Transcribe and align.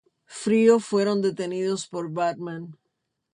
Frío 0.41 0.79
fueron 0.79 1.21
detenidos 1.21 1.85
por 1.85 2.09
Batman. 2.09 2.75